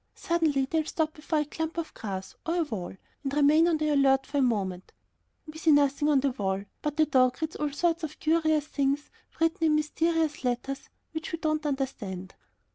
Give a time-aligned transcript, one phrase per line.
[0.15, 3.89] Suddenly they'll stop before a clump of grass, or a wall, and remain on the
[3.89, 4.93] alert for a moment.
[5.45, 9.11] We see nothing on the wall, but the dog reads all sorts of curious things
[9.39, 12.33] written in mysterious letters which we do not understand.